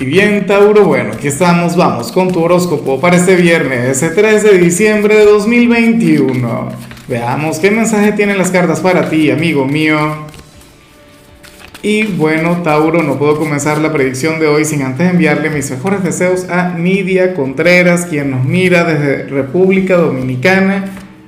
Y 0.00 0.06
bien, 0.06 0.46
Tauro, 0.46 0.86
bueno, 0.86 1.12
aquí 1.12 1.28
estamos, 1.28 1.76
vamos 1.76 2.10
con 2.10 2.32
tu 2.32 2.42
horóscopo 2.42 2.98
para 2.98 3.16
este 3.16 3.36
viernes, 3.36 4.02
ese 4.02 4.08
3 4.08 4.42
de 4.42 4.56
diciembre 4.56 5.14
de 5.14 5.26
2021. 5.26 6.70
Veamos 7.06 7.58
qué 7.58 7.70
mensaje 7.70 8.12
tienen 8.12 8.38
las 8.38 8.50
cartas 8.50 8.80
para 8.80 9.10
ti, 9.10 9.30
amigo 9.30 9.66
mío. 9.66 9.98
Y 11.82 12.04
bueno, 12.04 12.62
Tauro, 12.62 13.02
no 13.02 13.18
puedo 13.18 13.36
comenzar 13.36 13.76
la 13.76 13.92
predicción 13.92 14.40
de 14.40 14.46
hoy 14.46 14.64
sin 14.64 14.80
antes 14.80 15.10
enviarle 15.10 15.50
mis 15.50 15.70
mejores 15.70 16.02
deseos 16.02 16.48
a 16.48 16.70
Nidia 16.70 17.34
Contreras, 17.34 18.06
quien 18.06 18.30
nos 18.30 18.46
mira 18.46 18.84
desde 18.84 19.24
República 19.24 19.96
Dominicana. 19.96 20.86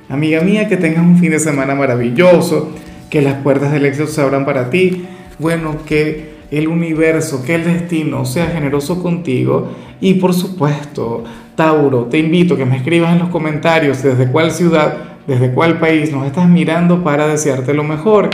Amiga 0.09 0.41
mía, 0.41 0.67
que 0.67 0.77
tengas 0.77 1.05
un 1.05 1.19
fin 1.19 1.29
de 1.29 1.39
semana 1.39 1.75
maravilloso, 1.75 2.71
que 3.11 3.21
las 3.21 3.35
puertas 3.35 3.71
del 3.71 3.85
éxito 3.85 4.07
se 4.07 4.19
abran 4.19 4.45
para 4.45 4.71
ti. 4.71 5.05
Bueno, 5.37 5.77
que 5.85 6.32
el 6.57 6.67
universo, 6.67 7.43
que 7.43 7.55
el 7.55 7.63
destino 7.63 8.25
sea 8.25 8.47
generoso 8.47 9.01
contigo. 9.01 9.69
Y 9.99 10.15
por 10.15 10.33
supuesto, 10.33 11.23
Tauro, 11.55 12.05
te 12.05 12.19
invito 12.19 12.53
a 12.53 12.57
que 12.57 12.65
me 12.65 12.77
escribas 12.77 13.13
en 13.13 13.19
los 13.19 13.29
comentarios 13.29 14.03
desde 14.03 14.27
cuál 14.27 14.51
ciudad, 14.51 14.97
desde 15.25 15.51
cuál 15.51 15.79
país 15.79 16.11
nos 16.11 16.25
estás 16.25 16.47
mirando 16.47 17.03
para 17.03 17.27
desearte 17.27 17.73
lo 17.73 17.83
mejor. 17.83 18.29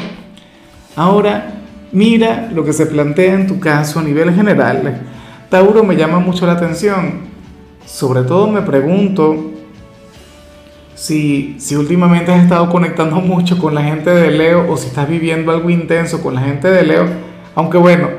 Ahora, 0.95 1.61
mira 1.91 2.49
lo 2.53 2.65
que 2.65 2.73
se 2.73 2.85
plantea 2.85 3.35
en 3.35 3.47
tu 3.47 3.59
caso 3.59 3.99
a 3.99 4.03
nivel 4.03 4.33
general. 4.33 5.01
Tauro 5.49 5.83
me 5.83 5.95
llama 5.95 6.19
mucho 6.19 6.45
la 6.45 6.53
atención. 6.53 7.29
Sobre 7.85 8.23
todo 8.23 8.47
me 8.47 8.61
pregunto 8.61 9.51
si, 10.93 11.55
si 11.57 11.75
últimamente 11.75 12.33
has 12.33 12.43
estado 12.43 12.69
conectando 12.69 13.15
mucho 13.21 13.57
con 13.57 13.73
la 13.73 13.83
gente 13.83 14.09
de 14.09 14.31
Leo 14.31 14.69
o 14.69 14.75
si 14.75 14.87
estás 14.87 15.07
viviendo 15.07 15.51
algo 15.51 15.69
intenso 15.69 16.21
con 16.21 16.35
la 16.35 16.41
gente 16.41 16.69
de 16.69 16.83
Leo 16.83 17.29
aunque 17.55 17.77
bueno, 17.77 18.09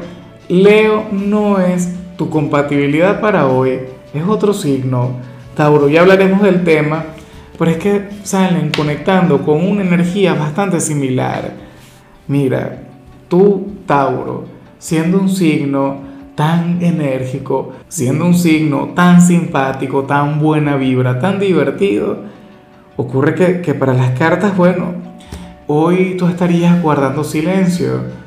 Leo 0.48 1.06
no 1.12 1.60
es 1.60 1.88
tu 2.16 2.28
compatibilidad 2.28 3.20
para 3.20 3.46
hoy, 3.46 3.78
es 4.12 4.24
otro 4.26 4.52
signo. 4.52 5.12
Tauro, 5.54 5.88
ya 5.88 6.00
hablaremos 6.00 6.42
del 6.42 6.64
tema, 6.64 7.04
pero 7.58 7.70
es 7.70 7.76
que 7.78 8.08
salen 8.24 8.70
conectando 8.76 9.42
con 9.42 9.64
una 9.64 9.82
energía 9.82 10.34
bastante 10.34 10.80
similar. 10.80 11.52
Mira, 12.26 12.82
tú, 13.28 13.68
Tauro, 13.86 14.44
siendo 14.78 15.18
un 15.18 15.28
signo 15.28 15.98
tan 16.34 16.82
enérgico, 16.82 17.74
siendo 17.88 18.24
un 18.24 18.34
signo 18.34 18.90
tan 18.94 19.20
simpático, 19.20 20.04
tan 20.04 20.40
buena 20.40 20.76
vibra, 20.76 21.20
tan 21.20 21.38
divertido, 21.38 22.18
ocurre 22.96 23.34
que, 23.34 23.60
que 23.60 23.74
para 23.74 23.94
las 23.94 24.18
cartas, 24.18 24.56
bueno, 24.56 24.94
hoy 25.66 26.16
tú 26.18 26.26
estarías 26.26 26.82
guardando 26.82 27.24
silencio 27.24 28.19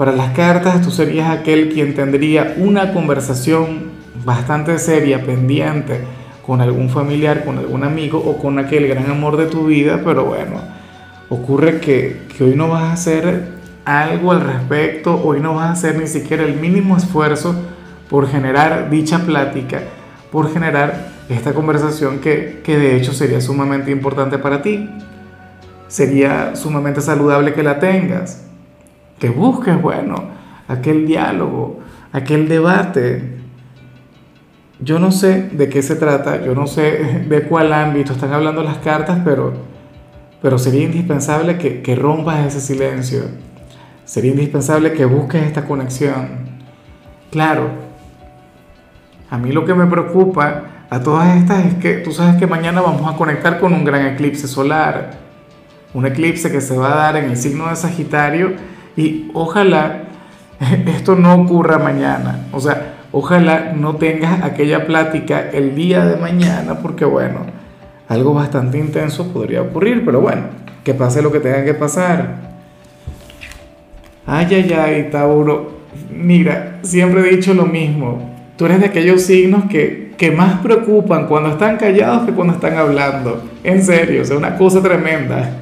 para 0.00 0.12
las 0.12 0.30
cartas 0.30 0.80
tú 0.80 0.90
serías 0.90 1.28
aquel 1.28 1.68
quien 1.68 1.94
tendría 1.94 2.54
una 2.56 2.94
conversación 2.94 3.90
bastante 4.24 4.78
seria, 4.78 5.26
pendiente, 5.26 6.00
con 6.46 6.62
algún 6.62 6.88
familiar, 6.88 7.44
con 7.44 7.58
algún 7.58 7.84
amigo 7.84 8.18
o 8.18 8.38
con 8.38 8.58
aquel 8.58 8.88
gran 8.88 9.10
amor 9.10 9.36
de 9.36 9.44
tu 9.44 9.66
vida, 9.66 10.00
pero 10.02 10.24
bueno, 10.24 10.62
ocurre 11.28 11.80
que, 11.80 12.22
hoy 12.40 12.54
no 12.56 12.70
vas 12.70 12.84
a 12.84 12.92
hacer 12.94 13.48
algo 13.84 14.32
al 14.32 14.40
respecto, 14.40 15.20
hoy 15.22 15.38
no 15.40 15.56
vas 15.56 15.66
a 15.66 15.72
hacer 15.72 15.98
ni 15.98 16.06
siquiera 16.06 16.44
el 16.44 16.54
mínimo 16.54 16.96
esfuerzo 16.96 17.54
por 18.08 18.26
generar 18.26 18.88
dicha 18.88 19.18
plática, 19.26 19.82
por 20.32 20.50
generar 20.50 21.10
esta 21.28 21.52
conversación 21.52 22.20
que, 22.20 22.62
que 22.64 22.78
de 22.78 22.96
hecho 22.96 23.12
sería 23.12 23.42
sumamente 23.42 23.90
importante 23.90 24.38
para 24.38 24.62
ti. 24.62 24.88
Sería 25.88 26.56
sumamente 26.56 27.02
saludable 27.02 27.52
que 27.52 27.62
la 27.62 27.78
tengas 27.78 28.46
que 29.20 29.28
busques, 29.28 29.80
bueno, 29.80 30.16
aquel 30.66 31.06
diálogo, 31.06 31.78
aquel 32.10 32.48
debate. 32.48 33.38
Yo 34.80 34.98
no 34.98 35.12
sé 35.12 35.50
de 35.52 35.68
qué 35.68 35.82
se 35.82 35.94
trata, 35.94 36.42
yo 36.42 36.54
no 36.54 36.66
sé 36.66 37.26
de 37.28 37.42
cuál 37.42 37.72
ámbito 37.72 38.14
están 38.14 38.32
hablando 38.32 38.62
las 38.62 38.78
cartas, 38.78 39.20
pero, 39.22 39.52
pero 40.40 40.58
sería 40.58 40.84
indispensable 40.84 41.58
que, 41.58 41.82
que 41.82 41.94
rompas 41.94 42.46
ese 42.46 42.60
silencio. 42.60 43.24
Sería 44.06 44.30
indispensable 44.30 44.94
que 44.94 45.04
busques 45.04 45.42
esta 45.42 45.66
conexión. 45.66 46.50
Claro, 47.30 47.68
a 49.28 49.36
mí 49.36 49.52
lo 49.52 49.66
que 49.66 49.74
me 49.74 49.86
preocupa 49.86 50.62
a 50.88 51.00
todas 51.00 51.36
estas 51.36 51.66
es 51.66 51.74
que 51.74 51.98
tú 51.98 52.10
sabes 52.10 52.36
que 52.36 52.46
mañana 52.46 52.80
vamos 52.80 53.12
a 53.12 53.16
conectar 53.16 53.60
con 53.60 53.74
un 53.74 53.84
gran 53.84 54.06
eclipse 54.06 54.48
solar. 54.48 55.10
Un 55.92 56.06
eclipse 56.06 56.50
que 56.50 56.60
se 56.62 56.76
va 56.76 56.92
a 56.92 56.96
dar 56.96 57.16
en 57.16 57.30
el 57.30 57.36
signo 57.36 57.68
de 57.68 57.76
Sagitario 57.76 58.54
y 58.96 59.30
ojalá 59.34 60.02
esto 60.86 61.16
no 61.16 61.34
ocurra 61.34 61.78
mañana. 61.78 62.46
O 62.52 62.60
sea, 62.60 62.94
ojalá 63.12 63.72
no 63.74 63.96
tengas 63.96 64.42
aquella 64.42 64.86
plática 64.86 65.50
el 65.52 65.74
día 65.74 66.04
de 66.04 66.16
mañana, 66.16 66.78
porque 66.80 67.04
bueno, 67.04 67.40
algo 68.08 68.34
bastante 68.34 68.78
intenso 68.78 69.32
podría 69.32 69.62
ocurrir, 69.62 70.04
pero 70.04 70.20
bueno, 70.20 70.42
que 70.84 70.94
pase 70.94 71.22
lo 71.22 71.32
que 71.32 71.40
tenga 71.40 71.64
que 71.64 71.74
pasar. 71.74 72.50
Ay, 74.26 74.46
ay, 74.50 74.72
ay, 74.72 75.08
Tauro. 75.10 75.80
Mira, 76.14 76.78
siempre 76.82 77.20
he 77.20 77.36
dicho 77.36 77.54
lo 77.54 77.66
mismo. 77.66 78.30
Tú 78.56 78.66
eres 78.66 78.80
de 78.80 78.86
aquellos 78.86 79.22
signos 79.22 79.64
que, 79.64 80.12
que 80.16 80.30
más 80.30 80.60
preocupan 80.60 81.26
cuando 81.26 81.50
están 81.50 81.78
callados 81.78 82.26
que 82.26 82.32
cuando 82.32 82.54
están 82.54 82.76
hablando. 82.76 83.42
En 83.64 83.82
serio, 83.82 84.24
sea, 84.24 84.36
una 84.36 84.56
cosa 84.56 84.82
tremenda. 84.82 85.56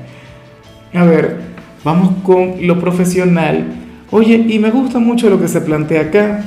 A 0.92 1.04
ver, 1.04 1.47
Vamos 1.88 2.16
con 2.22 2.66
lo 2.66 2.78
profesional. 2.78 3.64
Oye, 4.10 4.34
y 4.46 4.58
me 4.58 4.70
gusta 4.70 4.98
mucho 4.98 5.30
lo 5.30 5.40
que 5.40 5.48
se 5.48 5.62
plantea 5.62 6.02
acá. 6.02 6.44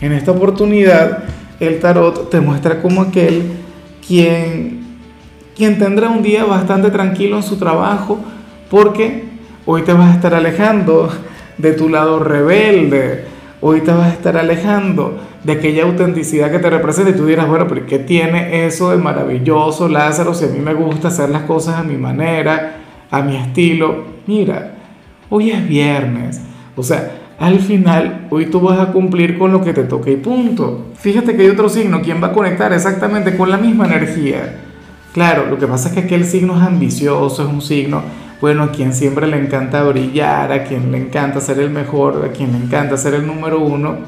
En 0.00 0.12
esta 0.12 0.30
oportunidad, 0.30 1.24
el 1.58 1.80
tarot 1.80 2.30
te 2.30 2.40
muestra 2.40 2.80
como 2.80 3.02
aquel 3.02 3.42
quien, 4.06 4.84
quien 5.56 5.80
tendrá 5.80 6.10
un 6.10 6.22
día 6.22 6.44
bastante 6.44 6.92
tranquilo 6.92 7.38
en 7.38 7.42
su 7.42 7.56
trabajo, 7.56 8.20
porque 8.70 9.24
hoy 9.66 9.82
te 9.82 9.92
vas 9.92 10.12
a 10.12 10.14
estar 10.14 10.32
alejando 10.32 11.10
de 11.58 11.72
tu 11.72 11.88
lado 11.88 12.20
rebelde, 12.20 13.24
hoy 13.60 13.80
te 13.80 13.90
vas 13.90 14.12
a 14.12 14.12
estar 14.12 14.36
alejando 14.36 15.18
de 15.42 15.54
aquella 15.54 15.82
autenticidad 15.82 16.52
que 16.52 16.60
te 16.60 16.70
representa 16.70 17.10
y 17.10 17.14
tú 17.14 17.26
dirás, 17.26 17.48
bueno, 17.48 17.66
pero 17.66 17.84
¿qué 17.84 17.98
tiene 17.98 18.64
eso 18.64 18.92
de 18.92 18.96
maravilloso, 18.96 19.88
Lázaro? 19.88 20.34
Si 20.34 20.44
a 20.44 20.48
mí 20.50 20.60
me 20.60 20.72
gusta 20.72 21.08
hacer 21.08 21.30
las 21.30 21.42
cosas 21.42 21.80
a 21.80 21.82
mi 21.82 21.96
manera, 21.96 22.83
a 23.14 23.22
mi 23.22 23.36
estilo. 23.36 24.04
Mira, 24.26 24.74
hoy 25.30 25.50
es 25.50 25.68
viernes. 25.68 26.40
O 26.74 26.82
sea, 26.82 27.12
al 27.38 27.60
final, 27.60 28.26
hoy 28.30 28.46
tú 28.46 28.60
vas 28.60 28.80
a 28.80 28.92
cumplir 28.92 29.38
con 29.38 29.52
lo 29.52 29.62
que 29.62 29.72
te 29.72 29.84
toque 29.84 30.12
y 30.12 30.16
punto. 30.16 30.86
Fíjate 30.96 31.36
que 31.36 31.42
hay 31.42 31.48
otro 31.48 31.68
signo, 31.68 32.02
quien 32.02 32.22
va 32.22 32.28
a 32.28 32.32
conectar 32.32 32.72
exactamente 32.72 33.36
con 33.36 33.50
la 33.50 33.56
misma 33.56 33.86
energía. 33.86 34.62
Claro, 35.12 35.46
lo 35.48 35.58
que 35.58 35.68
pasa 35.68 35.88
es 35.88 35.94
que 35.94 36.00
aquel 36.00 36.24
signo 36.24 36.56
es 36.56 36.62
ambicioso, 36.62 37.44
es 37.44 37.48
un 37.48 37.62
signo, 37.62 38.02
bueno, 38.40 38.64
a 38.64 38.72
quien 38.72 38.92
siempre 38.92 39.28
le 39.28 39.38
encanta 39.38 39.84
brillar, 39.84 40.50
a 40.50 40.64
quien 40.64 40.90
le 40.90 40.98
encanta 40.98 41.40
ser 41.40 41.60
el 41.60 41.70
mejor, 41.70 42.24
a 42.24 42.32
quien 42.32 42.50
le 42.50 42.58
encanta 42.58 42.96
ser 42.96 43.14
el 43.14 43.26
número 43.26 43.60
uno. 43.60 43.98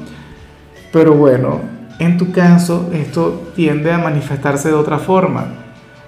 Pero 0.91 1.13
bueno, 1.13 1.61
en 1.99 2.17
tu 2.17 2.33
caso, 2.33 2.89
esto 2.93 3.51
tiende 3.55 3.91
a 3.93 3.99
manifestarse 3.99 4.67
de 4.67 4.75
otra 4.75 4.99
forma. 4.99 5.45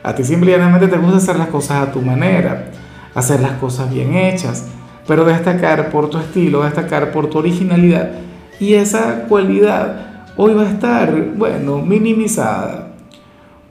A 0.04 0.14
ti 0.14 0.24
simplemente 0.26 0.88
te 0.88 0.98
gusta 0.98 1.18
hacer 1.18 1.38
las 1.38 1.48
cosas 1.48 1.88
a 1.88 1.92
tu 1.92 2.02
manera 2.02 2.72
hacer 3.16 3.40
las 3.42 3.54
cosas 3.54 3.94
bien 3.94 4.16
hechas, 4.16 4.68
pero 5.08 5.26
destacar 5.26 5.90
por 5.90 6.10
tu 6.10 6.18
estilo, 6.18 6.64
destacar 6.64 7.12
por 7.12 7.30
tu 7.30 7.40
originalidad. 7.40 8.12
Y 8.60 8.74
esa 8.74 9.24
cualidad 9.28 10.24
hoy 10.38 10.54
va 10.54 10.64
a 10.64 10.70
estar, 10.70 11.14
bueno, 11.36 11.80
minimizada. 11.80 12.94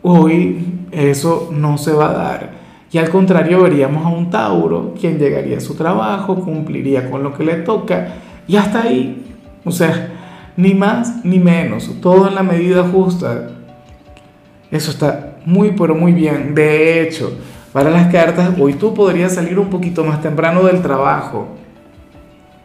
Hoy 0.03 0.87
eso 0.91 1.50
no 1.53 1.78
se 1.78 1.93
va 1.93 2.10
a 2.10 2.15
dar. 2.15 2.50
Y 2.91 2.99
al 2.99 3.10
contrario, 3.10 3.62
veríamos 3.62 4.04
a 4.04 4.09
un 4.09 4.31
Tauro, 4.31 4.94
quien 4.99 5.19
llegaría 5.19 5.59
a 5.59 5.60
su 5.60 5.75
trabajo, 5.75 6.37
cumpliría 6.37 7.10
con 7.10 7.22
lo 7.22 7.34
que 7.34 7.44
le 7.44 7.56
toca, 7.56 8.15
y 8.47 8.56
hasta 8.56 8.82
ahí. 8.82 9.26
O 9.65 9.70
sea, 9.70 10.15
ni 10.56 10.75
más 10.75 11.25
ni 11.25 11.38
menos, 11.38 11.91
todo 12.00 12.29
en 12.29 12.34
la 12.34 12.43
medida 12.43 12.82
justa. 12.82 13.50
Eso 14.70 14.91
está 14.91 15.37
muy, 15.44 15.73
pero 15.73 15.94
muy 15.94 16.12
bien. 16.12 16.55
De 16.55 17.02
hecho, 17.02 17.32
para 17.73 17.91
las 17.91 18.11
cartas, 18.11 18.50
hoy 18.59 18.75
tú 18.75 18.94
podrías 18.94 19.35
salir 19.35 19.59
un 19.59 19.69
poquito 19.69 20.05
más 20.05 20.23
temprano 20.23 20.62
del 20.62 20.81
trabajo. 20.81 21.49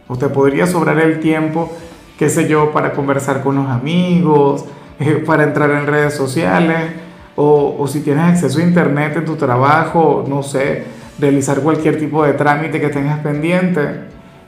O 0.08 0.16
te 0.16 0.30
podría 0.30 0.66
sobrar 0.66 1.00
el 1.00 1.20
tiempo, 1.20 1.72
qué 2.18 2.30
sé 2.30 2.48
yo, 2.48 2.72
para 2.72 2.94
conversar 2.94 3.42
con 3.42 3.56
los 3.56 3.68
amigos, 3.68 4.66
eh, 5.00 5.24
para 5.26 5.44
entrar 5.44 5.72
en 5.72 5.88
redes 5.88 6.14
sociales, 6.14 6.92
o, 7.36 7.76
o 7.78 7.88
si 7.88 8.02
tienes 8.02 8.24
acceso 8.24 8.60
a 8.60 8.64
internet 8.64 9.14
en 9.18 9.26
tu 9.26 9.36
trabajo, 9.36 10.24
no 10.28 10.44
sé, 10.44 10.84
realizar 11.20 11.60
cualquier 11.60 11.98
tipo 11.98 12.24
de 12.24 12.34
trámite 12.34 12.80
que 12.80 12.90
tengas 12.90 13.20
pendiente. 13.20 13.82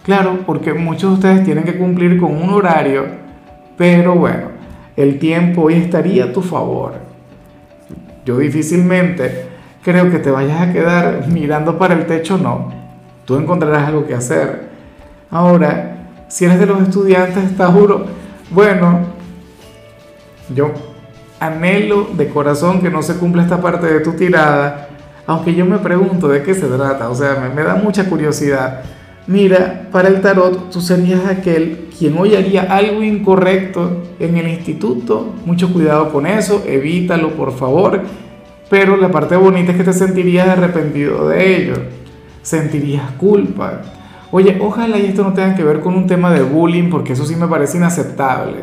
Claro, 0.03 0.39
porque 0.45 0.73
muchos 0.73 1.09
de 1.09 1.15
ustedes 1.15 1.43
tienen 1.43 1.63
que 1.63 1.77
cumplir 1.77 2.19
con 2.19 2.31
un 2.31 2.51
horario, 2.51 3.05
pero 3.75 4.15
bueno, 4.15 4.49
el 4.95 5.19
tiempo 5.19 5.63
hoy 5.63 5.73
estaría 5.73 6.25
a 6.25 6.31
tu 6.31 6.41
favor. 6.41 6.93
Yo 8.23 8.37
difícilmente 8.37 9.54
creo 9.85 10.09
que 10.09 10.17
te 10.17 10.31
vayas 10.31 10.59
a 10.59 10.73
quedar 10.73 11.27
mirando 11.27 11.77
para 11.77 11.93
el 11.93 12.07
techo, 12.07 12.39
no. 12.39 12.73
Tú 13.23 13.37
encontrarás 13.37 13.87
algo 13.87 14.07
que 14.07 14.15
hacer. 14.15 14.69
Ahora, 15.29 16.07
si 16.27 16.45
eres 16.45 16.59
de 16.59 16.65
los 16.65 16.81
estudiantes, 16.81 17.43
está 17.43 17.67
juro, 17.67 18.07
Bueno, 18.49 18.99
yo 20.53 20.71
anhelo 21.39 22.09
de 22.17 22.29
corazón 22.29 22.81
que 22.81 22.89
no 22.89 23.03
se 23.03 23.15
cumpla 23.17 23.43
esta 23.43 23.61
parte 23.61 23.85
de 23.85 23.99
tu 23.99 24.13
tirada, 24.13 24.89
aunque 25.27 25.53
yo 25.53 25.65
me 25.65 25.77
pregunto 25.77 26.27
de 26.27 26.41
qué 26.41 26.55
se 26.55 26.67
trata, 26.67 27.09
o 27.09 27.15
sea, 27.15 27.35
me, 27.35 27.49
me 27.49 27.63
da 27.63 27.75
mucha 27.75 28.09
curiosidad. 28.09 28.81
Mira, 29.27 29.87
para 29.91 30.07
el 30.07 30.21
tarot 30.21 30.69
tú 30.69 30.81
serías 30.81 31.25
aquel 31.25 31.89
quien 31.97 32.17
hoy 32.17 32.35
haría 32.35 32.63
algo 32.63 33.03
incorrecto 33.03 34.03
en 34.19 34.37
el 34.37 34.47
instituto. 34.47 35.33
Mucho 35.45 35.71
cuidado 35.71 36.11
con 36.11 36.27
eso, 36.27 36.63
evítalo 36.67 37.31
por 37.31 37.51
favor. 37.51 38.01
Pero 38.69 38.97
la 38.97 39.11
parte 39.11 39.35
bonita 39.35 39.71
es 39.71 39.77
que 39.77 39.83
te 39.83 39.93
sentirías 39.93 40.47
arrepentido 40.47 41.29
de 41.29 41.57
ello. 41.57 41.75
Sentirías 42.41 43.11
culpa. 43.11 43.81
Oye, 44.31 44.57
ojalá 44.59 44.97
y 44.97 45.05
esto 45.05 45.23
no 45.23 45.33
tenga 45.33 45.55
que 45.55 45.63
ver 45.63 45.81
con 45.81 45.95
un 45.95 46.07
tema 46.07 46.31
de 46.31 46.41
bullying, 46.41 46.89
porque 46.89 47.13
eso 47.13 47.25
sí 47.25 47.35
me 47.35 47.47
parece 47.47 47.77
inaceptable. 47.77 48.61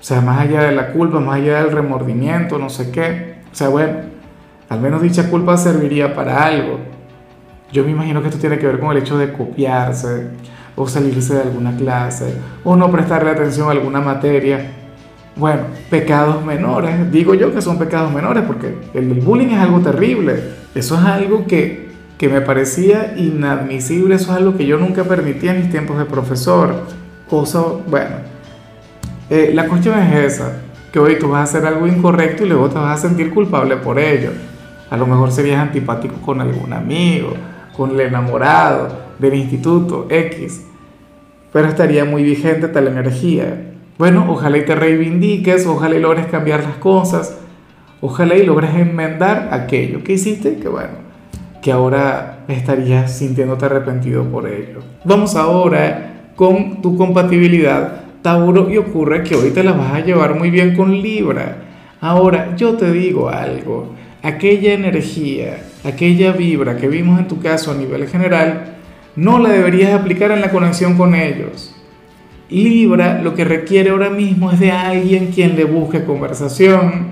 O 0.00 0.06
sea, 0.06 0.20
más 0.20 0.40
allá 0.40 0.62
de 0.64 0.72
la 0.72 0.92
culpa, 0.92 1.20
más 1.20 1.36
allá 1.36 1.62
del 1.62 1.72
remordimiento, 1.72 2.58
no 2.58 2.68
sé 2.68 2.90
qué. 2.90 3.36
O 3.52 3.54
sea, 3.54 3.68
bueno, 3.68 3.92
al 4.68 4.80
menos 4.80 5.02
dicha 5.02 5.30
culpa 5.30 5.56
serviría 5.56 6.14
para 6.14 6.44
algo. 6.44 6.78
Yo 7.72 7.84
me 7.84 7.90
imagino 7.90 8.20
que 8.20 8.28
esto 8.28 8.40
tiene 8.40 8.58
que 8.58 8.66
ver 8.66 8.80
con 8.80 8.90
el 8.90 8.98
hecho 8.98 9.18
de 9.18 9.32
copiarse, 9.32 10.28
o 10.76 10.86
salirse 10.88 11.34
de 11.34 11.42
alguna 11.42 11.76
clase, 11.76 12.34
o 12.64 12.76
no 12.76 12.90
prestarle 12.90 13.30
atención 13.30 13.68
a 13.68 13.72
alguna 13.72 14.00
materia. 14.00 14.83
Bueno, 15.36 15.62
pecados 15.90 16.44
menores, 16.44 17.10
digo 17.10 17.34
yo 17.34 17.52
que 17.52 17.60
son 17.60 17.78
pecados 17.78 18.12
menores, 18.12 18.44
porque 18.46 18.74
el 18.94 19.14
bullying 19.14 19.48
es 19.48 19.58
algo 19.58 19.80
terrible. 19.80 20.40
Eso 20.74 20.94
es 20.94 21.04
algo 21.04 21.46
que, 21.46 21.88
que 22.18 22.28
me 22.28 22.40
parecía 22.40 23.14
inadmisible, 23.16 24.14
eso 24.14 24.30
es 24.30 24.36
algo 24.38 24.56
que 24.56 24.64
yo 24.64 24.78
nunca 24.78 25.02
permitía 25.04 25.52
en 25.54 25.62
mis 25.62 25.70
tiempos 25.70 25.98
de 25.98 26.04
profesor. 26.04 26.82
Cosa, 27.28 27.62
bueno, 27.88 28.16
eh, 29.28 29.50
la 29.54 29.66
cuestión 29.66 29.98
es 29.98 30.34
esa, 30.34 30.52
que 30.92 31.00
hoy 31.00 31.18
tú 31.18 31.30
vas 31.30 31.40
a 31.40 31.42
hacer 31.42 31.66
algo 31.66 31.86
incorrecto 31.88 32.44
y 32.44 32.48
luego 32.48 32.68
te 32.68 32.76
vas 32.76 32.98
a 32.98 33.08
sentir 33.08 33.34
culpable 33.34 33.76
por 33.76 33.98
ello. 33.98 34.30
A 34.90 34.96
lo 34.96 35.06
mejor 35.06 35.32
serías 35.32 35.60
antipático 35.60 36.14
con 36.24 36.40
algún 36.40 36.72
amigo, 36.72 37.32
con 37.76 37.90
el 37.90 38.00
enamorado 38.00 38.96
del 39.18 39.34
instituto 39.34 40.06
X, 40.08 40.64
pero 41.52 41.66
estaría 41.66 42.04
muy 42.04 42.22
vigente 42.22 42.68
tal 42.68 42.86
energía. 42.86 43.73
Bueno, 43.96 44.26
ojalá 44.28 44.58
y 44.58 44.64
te 44.64 44.74
reivindiques, 44.74 45.66
ojalá 45.66 45.94
y 45.94 46.00
logres 46.00 46.26
cambiar 46.26 46.64
las 46.64 46.78
cosas, 46.78 47.38
ojalá 48.00 48.34
y 48.34 48.44
logres 48.44 48.74
enmendar 48.74 49.50
aquello 49.52 50.02
que 50.02 50.14
hiciste, 50.14 50.56
que 50.56 50.66
bueno, 50.66 50.94
que 51.62 51.70
ahora 51.70 52.44
estarías 52.48 53.16
sintiéndote 53.16 53.66
arrepentido 53.66 54.24
por 54.24 54.48
ello. 54.48 54.80
Vamos 55.04 55.36
ahora 55.36 56.30
con 56.34 56.82
tu 56.82 56.96
compatibilidad, 56.96 58.02
Tauro, 58.20 58.68
y 58.68 58.78
ocurre 58.78 59.22
que 59.22 59.36
hoy 59.36 59.50
te 59.50 59.62
la 59.62 59.74
vas 59.74 59.92
a 59.94 60.00
llevar 60.00 60.36
muy 60.36 60.50
bien 60.50 60.74
con 60.74 61.00
Libra. 61.00 61.58
Ahora, 62.00 62.56
yo 62.56 62.74
te 62.74 62.90
digo 62.90 63.28
algo, 63.28 63.94
aquella 64.24 64.72
energía, 64.72 65.58
aquella 65.84 66.32
vibra 66.32 66.76
que 66.76 66.88
vimos 66.88 67.20
en 67.20 67.28
tu 67.28 67.40
caso 67.40 67.70
a 67.70 67.74
nivel 67.74 68.08
general, 68.08 68.74
no 69.14 69.38
la 69.38 69.50
deberías 69.50 69.92
aplicar 69.92 70.32
en 70.32 70.40
la 70.40 70.50
conexión 70.50 70.96
con 70.96 71.14
ellos. 71.14 71.76
Libra 72.54 73.20
lo 73.20 73.34
que 73.34 73.44
requiere 73.44 73.90
ahora 73.90 74.10
mismo 74.10 74.52
es 74.52 74.60
de 74.60 74.70
alguien 74.70 75.32
quien 75.34 75.56
le 75.56 75.64
busque 75.64 76.04
conversación, 76.04 77.08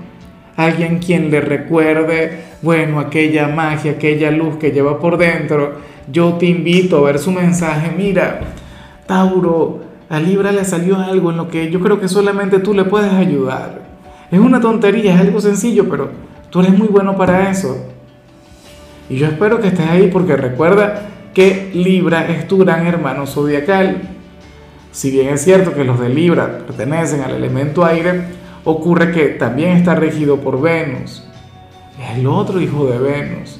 alguien 0.55 0.99
quien 0.99 1.29
le 1.29 1.41
recuerde, 1.41 2.43
bueno, 2.61 2.99
aquella 2.99 3.49
magia, 3.49 3.91
aquella 3.91 4.31
luz 4.31 4.55
que 4.55 4.71
lleva 4.71 4.99
por 4.99 5.17
dentro. 5.17 5.79
Yo 6.09 6.33
te 6.33 6.45
invito 6.45 6.97
a 6.97 7.01
ver 7.01 7.19
su 7.19 7.31
mensaje, 7.31 7.91
mira, 7.95 8.39
Tauro, 9.05 9.81
a 10.09 10.19
Libra 10.19 10.51
le 10.53 10.63
salió 10.63 10.97
algo 10.97 11.31
en 11.31 11.37
lo 11.37 11.49
que 11.49 11.69
yo 11.69 11.81
creo 11.81 11.99
que 11.99 12.07
solamente 12.07 12.59
tú 12.59 12.73
le 12.73 12.85
puedes 12.85 13.11
ayudar. 13.11 13.81
Es 14.31 14.39
una 14.39 14.61
tontería, 14.61 15.13
es 15.13 15.19
algo 15.19 15.41
sencillo, 15.41 15.89
pero 15.89 16.09
tú 16.49 16.61
eres 16.61 16.77
muy 16.77 16.87
bueno 16.87 17.17
para 17.17 17.49
eso. 17.51 17.85
Y 19.09 19.17
yo 19.17 19.27
espero 19.27 19.59
que 19.59 19.67
estés 19.67 19.87
ahí 19.87 20.09
porque 20.11 20.37
recuerda 20.37 21.09
que 21.33 21.71
Libra 21.73 22.27
es 22.29 22.47
tu 22.47 22.59
gran 22.59 22.87
hermano 22.87 23.27
zodiacal. 23.27 24.01
Si 24.93 25.09
bien 25.09 25.29
es 25.29 25.41
cierto 25.41 25.73
que 25.73 25.83
los 25.83 25.99
de 25.99 26.07
Libra 26.07 26.59
pertenecen 26.59 27.21
al 27.21 27.33
elemento 27.33 27.83
aire, 27.83 28.25
ocurre 28.63 29.11
que 29.11 29.29
también 29.29 29.71
está 29.71 29.95
regido 29.95 30.37
por 30.37 30.61
Venus. 30.61 31.27
Es 31.99 32.19
el 32.19 32.27
otro 32.27 32.61
hijo 32.61 32.85
de 32.85 32.99
Venus. 32.99 33.59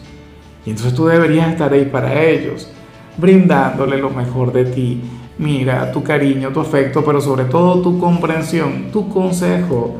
Y 0.63 0.69
entonces 0.69 0.93
tú 0.93 1.07
deberías 1.07 1.49
estar 1.51 1.73
ahí 1.73 1.85
para 1.85 2.21
ellos, 2.21 2.71
brindándole 3.17 3.97
lo 3.97 4.11
mejor 4.11 4.53
de 4.53 4.65
ti. 4.65 5.01
Mira, 5.39 5.91
tu 5.91 6.03
cariño, 6.03 6.51
tu 6.51 6.59
afecto, 6.59 7.03
pero 7.03 7.19
sobre 7.19 7.45
todo 7.45 7.81
tu 7.81 7.97
comprensión, 7.97 8.91
tu 8.91 9.09
consejo, 9.09 9.95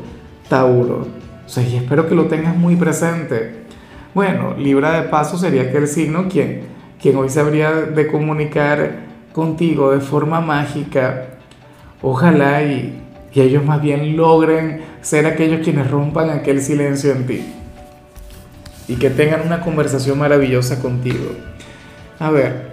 Tauro. 0.48 1.08
O 1.44 1.48
sea, 1.48 1.64
y 1.64 1.74
espero 1.74 2.08
que 2.08 2.14
lo 2.14 2.26
tengas 2.26 2.56
muy 2.56 2.76
presente. 2.76 3.64
Bueno, 4.14 4.54
Libra 4.56 5.00
de 5.00 5.08
paso 5.08 5.36
sería 5.36 5.62
aquel 5.62 5.88
signo 5.88 6.28
quien, 6.28 6.60
quien 7.02 7.16
hoy 7.16 7.28
sabría 7.28 7.72
de 7.72 8.06
comunicar 8.06 9.13
contigo 9.34 9.90
de 9.90 10.00
forma 10.00 10.40
mágica. 10.40 11.26
Ojalá 12.00 12.62
y, 12.62 13.02
y 13.32 13.40
ellos 13.40 13.64
más 13.64 13.82
bien 13.82 14.16
logren 14.16 14.80
ser 15.02 15.26
aquellos 15.26 15.60
quienes 15.62 15.90
rompan 15.90 16.30
aquel 16.30 16.62
silencio 16.62 17.12
en 17.12 17.26
ti. 17.26 17.44
Y 18.86 18.94
que 18.94 19.10
tengan 19.10 19.42
una 19.44 19.60
conversación 19.60 20.18
maravillosa 20.18 20.80
contigo. 20.80 21.32
A 22.20 22.30
ver, 22.30 22.70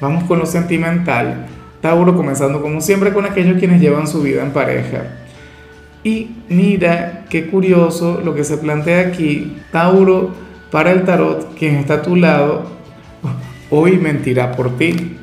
vamos 0.00 0.24
con 0.24 0.38
lo 0.38 0.46
sentimental. 0.46 1.46
Tauro 1.80 2.14
comenzando 2.14 2.60
como 2.60 2.82
siempre 2.82 3.12
con 3.14 3.24
aquellos 3.24 3.58
quienes 3.58 3.80
llevan 3.80 4.06
su 4.06 4.20
vida 4.22 4.42
en 4.42 4.50
pareja. 4.50 5.04
Y 6.04 6.36
mira 6.50 7.24
qué 7.30 7.46
curioso 7.46 8.20
lo 8.22 8.34
que 8.34 8.44
se 8.44 8.58
plantea 8.58 9.08
aquí. 9.08 9.56
Tauro, 9.72 10.34
para 10.70 10.92
el 10.92 11.04
tarot, 11.04 11.54
quien 11.54 11.76
está 11.76 11.94
a 11.94 12.02
tu 12.02 12.16
lado, 12.16 12.64
hoy 13.70 13.96
mentirá 13.96 14.52
por 14.52 14.76
ti. 14.76 15.16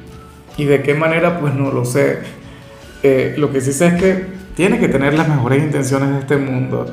¿Y 0.57 0.65
de 0.65 0.81
qué 0.81 0.95
manera? 0.95 1.39
Pues 1.39 1.53
no 1.53 1.71
lo 1.71 1.85
sé. 1.85 2.19
Eh, 3.03 3.35
lo 3.37 3.51
que 3.51 3.61
sí 3.61 3.71
sé 3.73 3.87
es 3.87 3.93
que 3.93 4.25
tiene 4.55 4.79
que 4.79 4.87
tener 4.87 5.13
las 5.13 5.29
mejores 5.29 5.63
intenciones 5.63 6.09
de 6.09 6.19
este 6.19 6.37
mundo. 6.37 6.87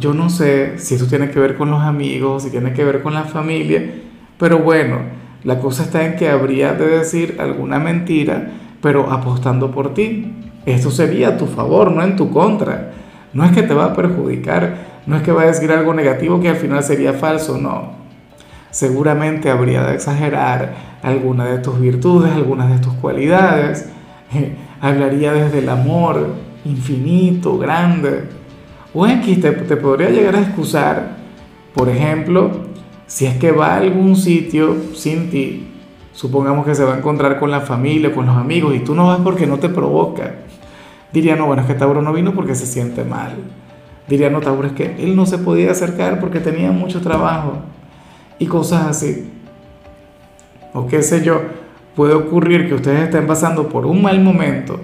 Yo 0.00 0.14
no 0.14 0.30
sé 0.30 0.78
si 0.78 0.94
eso 0.94 1.06
tiene 1.06 1.30
que 1.30 1.38
ver 1.38 1.56
con 1.56 1.70
los 1.70 1.82
amigos, 1.82 2.44
si 2.44 2.50
tiene 2.50 2.72
que 2.72 2.84
ver 2.84 3.02
con 3.02 3.14
la 3.14 3.24
familia, 3.24 3.82
pero 4.38 4.58
bueno, 4.58 5.00
la 5.44 5.58
cosa 5.58 5.82
está 5.82 6.04
en 6.04 6.16
que 6.16 6.28
habría 6.28 6.72
de 6.72 6.86
decir 6.86 7.36
alguna 7.38 7.78
mentira, 7.78 8.52
pero 8.80 9.12
apostando 9.12 9.70
por 9.70 9.94
ti. 9.94 10.32
Esto 10.66 10.90
sería 10.90 11.28
a 11.28 11.36
tu 11.36 11.46
favor, 11.46 11.92
no 11.92 12.02
en 12.02 12.16
tu 12.16 12.30
contra. 12.30 12.92
No 13.32 13.44
es 13.44 13.52
que 13.52 13.62
te 13.62 13.74
va 13.74 13.86
a 13.86 13.94
perjudicar, 13.94 15.02
no 15.06 15.16
es 15.16 15.22
que 15.22 15.32
va 15.32 15.42
a 15.42 15.46
decir 15.46 15.70
algo 15.72 15.92
negativo 15.92 16.40
que 16.40 16.48
al 16.48 16.56
final 16.56 16.82
sería 16.82 17.12
falso, 17.12 17.58
no. 17.58 17.97
Seguramente 18.70 19.50
habría 19.50 19.82
de 19.84 19.94
exagerar 19.94 20.74
alguna 21.02 21.46
de 21.46 21.58
tus 21.58 21.80
virtudes, 21.80 22.32
algunas 22.32 22.70
de 22.70 22.78
tus 22.78 22.92
cualidades. 22.94 23.88
hablaría 24.80 25.32
desde 25.32 25.60
el 25.60 25.68
amor 25.68 26.34
infinito, 26.64 27.58
grande. 27.58 28.24
O 28.94 29.06
X 29.06 29.40
te, 29.40 29.52
te 29.52 29.76
podría 29.76 30.10
llegar 30.10 30.36
a 30.36 30.40
excusar, 30.40 31.16
por 31.74 31.88
ejemplo, 31.88 32.50
si 33.06 33.26
es 33.26 33.36
que 33.36 33.52
va 33.52 33.74
a 33.74 33.78
algún 33.78 34.16
sitio 34.16 34.76
sin 34.94 35.30
ti, 35.30 35.68
supongamos 36.12 36.66
que 36.66 36.74
se 36.74 36.84
va 36.84 36.94
a 36.94 36.98
encontrar 36.98 37.38
con 37.38 37.50
la 37.50 37.60
familia, 37.60 38.14
con 38.14 38.26
los 38.26 38.36
amigos, 38.36 38.74
y 38.74 38.80
tú 38.80 38.94
no 38.94 39.06
vas 39.06 39.20
porque 39.20 39.46
no 39.46 39.58
te 39.58 39.68
provoca 39.68 40.34
Diría, 41.12 41.36
no, 41.36 41.46
bueno, 41.46 41.62
es 41.62 41.68
que 41.68 41.74
Tauro 41.74 42.02
no 42.02 42.12
vino 42.12 42.34
porque 42.34 42.54
se 42.54 42.66
siente 42.66 43.02
mal. 43.02 43.32
Diría, 44.08 44.28
no, 44.28 44.40
Tauro 44.40 44.66
es 44.66 44.74
que 44.74 44.96
él 44.98 45.16
no 45.16 45.24
se 45.24 45.38
podía 45.38 45.70
acercar 45.70 46.20
porque 46.20 46.40
tenía 46.40 46.70
mucho 46.70 47.00
trabajo 47.00 47.62
y 48.38 48.46
cosas 48.46 48.86
así. 48.86 49.30
O 50.74 50.86
qué 50.86 51.02
sé 51.02 51.22
yo, 51.24 51.40
puede 51.94 52.14
ocurrir 52.14 52.68
que 52.68 52.74
ustedes 52.74 53.04
estén 53.04 53.26
pasando 53.26 53.68
por 53.68 53.86
un 53.86 54.02
mal 54.02 54.20
momento, 54.20 54.78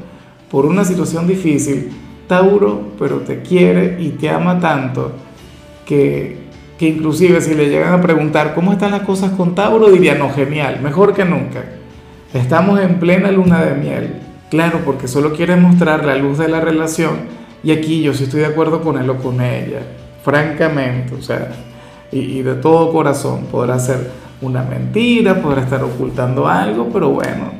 por 0.50 0.66
una 0.66 0.84
situación 0.84 1.26
difícil, 1.26 1.90
Tauro, 2.26 2.92
pero 2.98 3.18
te 3.18 3.42
quiere 3.42 3.96
y 4.00 4.10
te 4.10 4.30
ama 4.30 4.58
tanto 4.58 5.12
que, 5.84 6.38
que 6.78 6.88
inclusive 6.88 7.40
si 7.40 7.54
le 7.54 7.68
llegan 7.68 7.92
a 7.92 8.00
preguntar 8.00 8.54
cómo 8.54 8.72
están 8.72 8.92
las 8.92 9.02
cosas 9.02 9.32
con 9.32 9.54
Tauro, 9.54 9.90
diría, 9.90 10.14
no, 10.14 10.30
genial, 10.30 10.80
mejor 10.82 11.14
que 11.14 11.24
nunca. 11.24 11.64
Estamos 12.32 12.80
en 12.80 12.98
plena 12.98 13.30
luna 13.30 13.62
de 13.62 13.74
miel. 13.74 14.14
Claro, 14.50 14.80
porque 14.84 15.08
solo 15.08 15.32
quiere 15.32 15.56
mostrar 15.56 16.04
la 16.04 16.16
luz 16.16 16.38
de 16.38 16.48
la 16.48 16.60
relación 16.60 17.44
y 17.64 17.72
aquí 17.72 18.02
yo 18.02 18.12
sí 18.12 18.24
estoy 18.24 18.40
de 18.40 18.46
acuerdo 18.46 18.82
con 18.82 18.98
él 18.98 19.08
o 19.08 19.16
con 19.16 19.40
ella, 19.40 19.80
francamente, 20.22 21.14
o 21.14 21.22
sea, 21.22 21.50
y, 22.14 22.42
de 22.42 22.54
todo 22.54 22.92
corazón. 22.92 23.46
Podrá 23.50 23.78
ser 23.78 24.10
una 24.40 24.62
mentira, 24.62 25.42
podrá 25.42 25.62
estar 25.62 25.82
ocultando 25.82 26.46
algo, 26.46 26.88
pero 26.92 27.10
bueno, 27.10 27.52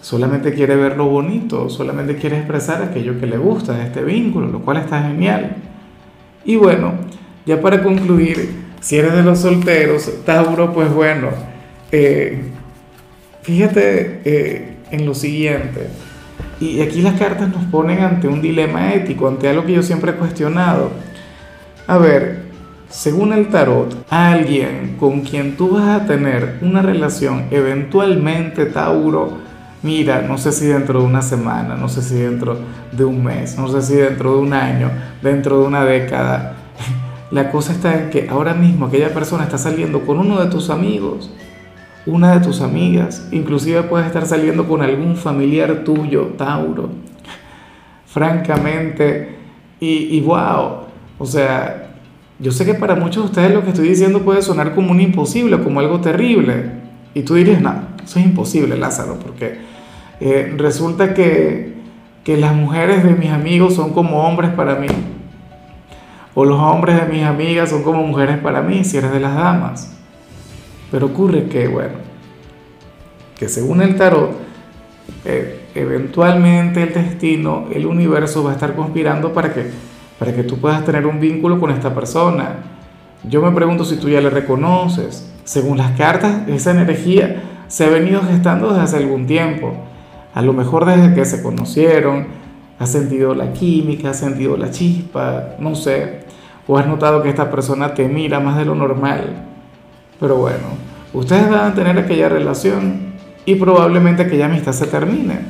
solamente 0.00 0.52
quiere 0.52 0.76
ver 0.76 0.96
lo 0.96 1.06
bonito, 1.06 1.68
solamente 1.68 2.16
quiere 2.16 2.38
expresar 2.38 2.82
aquello 2.82 3.18
que 3.20 3.26
le 3.26 3.38
gusta 3.38 3.74
de 3.74 3.84
este 3.84 4.02
vínculo, 4.02 4.48
lo 4.48 4.60
cual 4.60 4.78
está 4.78 5.02
genial. 5.02 5.56
Y 6.44 6.56
bueno, 6.56 6.92
ya 7.46 7.60
para 7.60 7.82
concluir, 7.82 8.64
si 8.80 8.96
eres 8.96 9.14
de 9.14 9.22
los 9.22 9.38
solteros, 9.40 10.10
Tauro, 10.24 10.72
pues 10.72 10.92
bueno, 10.92 11.28
eh, 11.92 12.42
fíjate, 13.42 14.20
eh, 14.24 14.76
en 14.90 15.06
lo 15.06 15.14
siguiente. 15.14 15.88
Y 16.60 16.80
aquí 16.80 17.02
las 17.02 17.18
cartas 17.18 17.48
nos 17.48 17.64
ponen 17.64 18.00
ante 18.00 18.28
un 18.28 18.40
dilema 18.40 18.94
ético, 18.94 19.28
ante 19.28 19.48
algo 19.48 19.64
que 19.64 19.72
yo 19.72 19.82
siempre 19.82 20.12
he 20.12 20.14
cuestionado. 20.14 20.90
A 21.86 21.98
ver, 21.98 22.43
según 22.94 23.32
el 23.32 23.48
tarot, 23.48 24.06
alguien 24.08 24.96
con 25.00 25.22
quien 25.22 25.56
tú 25.56 25.70
vas 25.70 26.02
a 26.02 26.06
tener 26.06 26.58
una 26.62 26.80
relación, 26.80 27.46
eventualmente 27.50 28.66
Tauro, 28.66 29.32
mira, 29.82 30.22
no 30.22 30.38
sé 30.38 30.52
si 30.52 30.66
dentro 30.66 31.00
de 31.00 31.06
una 31.06 31.20
semana, 31.20 31.74
no 31.74 31.88
sé 31.88 32.02
si 32.02 32.14
dentro 32.14 32.56
de 32.92 33.04
un 33.04 33.24
mes, 33.24 33.58
no 33.58 33.66
sé 33.66 33.82
si 33.82 33.96
dentro 33.96 34.34
de 34.34 34.38
un 34.42 34.52
año, 34.52 34.92
dentro 35.20 35.58
de 35.60 35.66
una 35.66 35.84
década, 35.84 36.54
la 37.32 37.50
cosa 37.50 37.72
está 37.72 38.00
en 38.00 38.10
que 38.10 38.28
ahora 38.30 38.54
mismo 38.54 38.86
aquella 38.86 39.12
persona 39.12 39.42
está 39.42 39.58
saliendo 39.58 40.02
con 40.06 40.20
uno 40.20 40.40
de 40.40 40.48
tus 40.48 40.70
amigos, 40.70 41.34
una 42.06 42.38
de 42.38 42.46
tus 42.46 42.60
amigas, 42.60 43.26
inclusive 43.32 43.82
puedes 43.82 44.06
estar 44.06 44.24
saliendo 44.24 44.68
con 44.68 44.82
algún 44.82 45.16
familiar 45.16 45.82
tuyo, 45.82 46.26
Tauro. 46.38 46.90
Francamente, 48.06 49.34
y, 49.80 50.20
wow, 50.20 50.84
o 51.18 51.26
sea, 51.26 51.83
yo 52.38 52.52
sé 52.52 52.64
que 52.64 52.74
para 52.74 52.94
muchos 52.94 53.24
de 53.24 53.30
ustedes 53.30 53.54
lo 53.54 53.62
que 53.62 53.70
estoy 53.70 53.88
diciendo 53.88 54.22
puede 54.22 54.42
sonar 54.42 54.74
como 54.74 54.90
un 54.90 55.00
imposible, 55.00 55.62
como 55.62 55.80
algo 55.80 56.00
terrible. 56.00 56.72
Y 57.14 57.22
tú 57.22 57.34
dirías, 57.34 57.60
no, 57.60 57.74
eso 58.04 58.18
es 58.18 58.24
imposible, 58.24 58.76
Lázaro, 58.76 59.18
porque 59.18 59.58
eh, 60.20 60.52
resulta 60.56 61.14
que, 61.14 61.74
que 62.24 62.36
las 62.36 62.54
mujeres 62.54 63.04
de 63.04 63.14
mis 63.14 63.30
amigos 63.30 63.74
son 63.74 63.92
como 63.92 64.26
hombres 64.26 64.50
para 64.50 64.74
mí 64.74 64.88
o 66.34 66.44
los 66.44 66.58
hombres 66.58 67.00
de 67.00 67.12
mis 67.12 67.24
amigas 67.24 67.70
son 67.70 67.82
como 67.82 68.02
mujeres 68.02 68.38
para 68.38 68.60
mí, 68.60 68.84
si 68.84 68.96
eres 68.96 69.12
de 69.12 69.20
las 69.20 69.34
damas. 69.36 69.92
Pero 70.90 71.06
ocurre 71.06 71.44
que, 71.44 71.68
bueno, 71.68 71.94
que 73.38 73.48
según 73.48 73.80
el 73.82 73.96
tarot, 73.96 74.32
eh, 75.24 75.68
eventualmente 75.74 76.82
el 76.82 76.92
destino, 76.92 77.66
el 77.72 77.86
universo 77.86 78.42
va 78.42 78.50
a 78.50 78.54
estar 78.54 78.74
conspirando 78.74 79.32
para 79.32 79.54
que, 79.54 79.70
para 80.18 80.34
que 80.34 80.44
tú 80.44 80.58
puedas 80.58 80.84
tener 80.84 81.06
un 81.06 81.20
vínculo 81.20 81.60
con 81.60 81.70
esta 81.70 81.94
persona. 81.94 82.56
Yo 83.24 83.42
me 83.42 83.50
pregunto 83.52 83.84
si 83.84 83.96
tú 83.96 84.08
ya 84.08 84.20
le 84.20 84.30
reconoces. 84.30 85.30
Según 85.44 85.78
las 85.78 85.92
cartas, 85.92 86.48
esa 86.48 86.70
energía 86.70 87.42
se 87.68 87.84
ha 87.84 87.88
venido 87.88 88.22
gestando 88.22 88.68
desde 88.68 88.82
hace 88.82 88.96
algún 88.98 89.26
tiempo. 89.26 89.74
A 90.34 90.42
lo 90.42 90.52
mejor 90.52 90.84
desde 90.84 91.14
que 91.14 91.24
se 91.24 91.42
conocieron, 91.42 92.26
has 92.78 92.90
sentido 92.90 93.34
la 93.34 93.52
química, 93.52 94.10
has 94.10 94.18
sentido 94.18 94.56
la 94.56 94.70
chispa, 94.70 95.56
no 95.58 95.74
sé 95.74 96.24
o 96.66 96.78
has 96.78 96.86
notado 96.86 97.22
que 97.22 97.28
esta 97.28 97.50
persona 97.50 97.94
te 97.94 98.08
mira 98.08 98.40
más 98.40 98.56
de 98.56 98.64
lo 98.64 98.74
normal. 98.74 99.44
Pero 100.18 100.36
bueno, 100.36 100.68
ustedes 101.12 101.50
van 101.50 101.72
a 101.72 101.74
tener 101.74 101.98
aquella 101.98 102.28
relación 102.28 103.14
y 103.44 103.56
probablemente 103.56 104.22
aquella 104.22 104.46
amistad 104.46 104.72
se 104.72 104.86
termine 104.86 105.40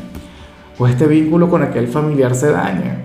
o 0.78 0.88
este 0.88 1.06
vínculo 1.06 1.48
con 1.48 1.62
aquel 1.62 1.86
familiar 1.86 2.34
se 2.34 2.50
dañe. 2.50 2.98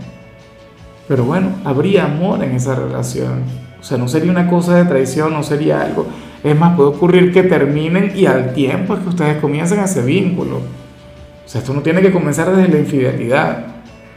Pero 1.09 1.23
bueno, 1.25 1.49
habría 1.65 2.05
amor 2.05 2.43
en 2.43 2.51
esa 2.51 2.75
relación. 2.75 3.41
O 3.81 3.83
sea, 3.83 3.97
no 3.97 4.07
sería 4.07 4.31
una 4.31 4.47
cosa 4.47 4.75
de 4.75 4.85
traición, 4.85 5.33
no 5.33 5.41
sería 5.41 5.81
algo. 5.81 6.05
Es 6.43 6.57
más, 6.57 6.75
puede 6.75 6.89
ocurrir 6.89 7.33
que 7.33 7.41
terminen 7.41 8.13
y 8.15 8.27
al 8.27 8.53
tiempo 8.53 8.93
es 8.93 8.99
que 8.99 9.09
ustedes 9.09 9.37
comiencen 9.37 9.79
ese 9.79 10.03
vínculo. 10.03 10.57
O 10.57 11.49
sea, 11.49 11.61
esto 11.61 11.73
no 11.73 11.81
tiene 11.81 12.01
que 12.01 12.11
comenzar 12.11 12.55
desde 12.55 12.71
la 12.71 12.77
infidelidad. 12.77 13.65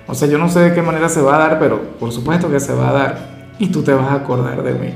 O 0.07 0.15
sea, 0.15 0.29
yo 0.29 0.37
no 0.37 0.51
sé 0.51 0.61
de 0.61 0.75
qué 0.75 0.83
manera 0.83 1.09
se 1.09 1.23
va 1.23 1.37
a 1.37 1.49
dar, 1.49 1.59
pero 1.59 1.81
por 1.99 2.13
supuesto 2.13 2.51
que 2.51 2.61
se 2.61 2.75
va 2.75 2.91
a 2.91 2.93
dar 2.93 3.19
y 3.59 3.69
tú 3.69 3.83
te 3.83 3.95
vas 3.95 4.09
a 4.11 4.17
acordar 4.17 4.63
de 4.63 4.75
mí. 4.75 4.93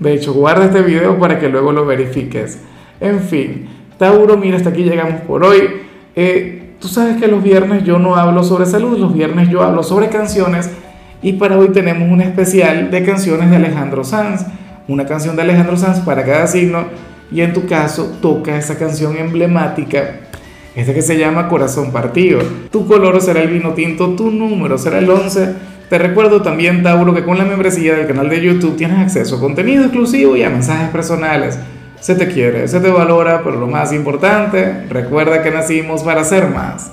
De 0.00 0.14
hecho, 0.14 0.32
guarda 0.32 0.64
este 0.64 0.80
video 0.80 1.18
para 1.18 1.38
que 1.38 1.50
luego 1.50 1.72
lo 1.72 1.84
verifiques. 1.84 2.58
En 3.00 3.20
fin, 3.20 3.68
Tauro, 3.98 4.38
mira, 4.38 4.56
hasta 4.56 4.70
aquí 4.70 4.82
llegamos 4.82 5.20
por 5.22 5.44
hoy. 5.44 5.68
Eh, 6.16 6.76
tú 6.80 6.88
sabes 6.88 7.18
que 7.18 7.28
los 7.28 7.42
viernes 7.42 7.84
yo 7.84 7.98
no 7.98 8.16
hablo 8.16 8.42
sobre 8.42 8.64
salud, 8.64 8.96
los 8.96 9.12
viernes 9.12 9.50
yo 9.50 9.62
hablo 9.62 9.82
sobre 9.82 10.08
canciones 10.08 10.70
y 11.22 11.34
para 11.34 11.56
hoy 11.56 11.68
tenemos 11.68 12.10
un 12.10 12.20
especial 12.20 12.90
de 12.90 13.04
canciones 13.04 13.50
de 13.50 13.56
Alejandro 13.56 14.04
Sanz. 14.04 14.44
Una 14.88 15.06
canción 15.06 15.36
de 15.36 15.42
Alejandro 15.42 15.76
Sanz 15.76 16.00
para 16.00 16.24
cada 16.24 16.46
signo 16.46 16.84
y 17.30 17.40
en 17.40 17.52
tu 17.52 17.66
caso 17.66 18.16
toca 18.20 18.58
esa 18.58 18.76
canción 18.76 19.16
emblemática 19.16 20.16
esta 20.74 20.94
que 20.94 21.02
se 21.02 21.18
llama 21.18 21.48
Corazón 21.48 21.92
Partido. 21.92 22.40
Tu 22.70 22.86
color 22.86 23.20
será 23.20 23.42
el 23.42 23.50
vino 23.50 23.74
tinto, 23.74 24.14
tu 24.16 24.30
número 24.30 24.78
será 24.78 24.98
el 24.98 25.08
11 25.08 25.72
te 25.92 25.98
recuerdo 25.98 26.40
también, 26.40 26.82
Tauro, 26.82 27.12
que 27.12 27.22
con 27.22 27.36
la 27.36 27.44
membresía 27.44 27.94
del 27.94 28.06
canal 28.06 28.30
de 28.30 28.40
YouTube 28.40 28.78
tienes 28.78 28.98
acceso 28.98 29.36
a 29.36 29.40
contenido 29.40 29.82
exclusivo 29.84 30.34
y 30.38 30.42
a 30.42 30.48
mensajes 30.48 30.88
personales. 30.88 31.58
Se 32.00 32.14
te 32.14 32.28
quiere, 32.28 32.66
se 32.66 32.80
te 32.80 32.88
valora, 32.88 33.42
pero 33.44 33.60
lo 33.60 33.66
más 33.66 33.92
importante, 33.92 34.86
recuerda 34.88 35.42
que 35.42 35.50
nacimos 35.50 36.02
para 36.02 36.24
ser 36.24 36.48
más. 36.48 36.90